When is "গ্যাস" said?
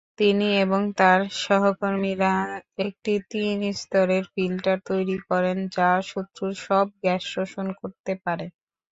7.01-7.23